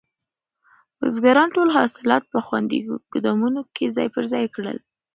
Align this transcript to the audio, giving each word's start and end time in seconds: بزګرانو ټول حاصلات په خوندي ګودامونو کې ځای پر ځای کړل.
بزګرانو 0.97 1.53
ټول 1.55 1.69
حاصلات 1.75 2.23
په 2.33 2.39
خوندي 2.45 2.79
ګودامونو 3.11 3.61
کې 3.75 3.85
ځای 3.95 4.07
پر 4.15 4.23
ځای 4.31 4.45
کړل. 4.55 4.77